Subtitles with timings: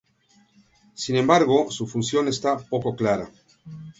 [0.95, 3.29] Sin embargo, su función está poco clara.